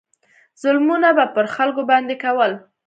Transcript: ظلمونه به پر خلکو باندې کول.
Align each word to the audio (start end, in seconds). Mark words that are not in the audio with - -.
ظلمونه 0.61 1.09
به 1.17 1.25
پر 1.33 1.45
خلکو 1.55 1.81
باندې 1.89 2.15
کول. 2.23 2.51